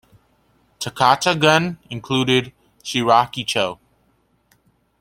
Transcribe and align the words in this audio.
Takata-gun 0.79 1.77
included 1.91 2.51
Shiraki-cho. 2.83 3.79